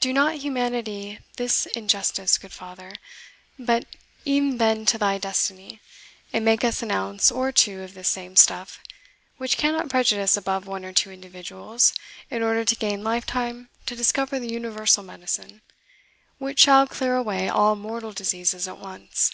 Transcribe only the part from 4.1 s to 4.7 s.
e'en